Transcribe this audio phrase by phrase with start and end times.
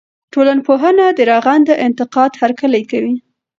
[0.33, 3.15] ټولنپوهنه د رغنده انتقاد هرکلی کوي.